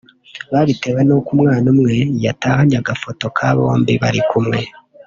babitewe 0.51 0.99
nuko 1.03 1.29
umwana 1.35 1.65
umwe 1.73 1.95
yatahanye 2.25 2.75
agafoto 2.81 3.25
ka 3.37 3.49
bombi 3.57 3.93
bari 4.03 4.21
kumwe 4.31 4.59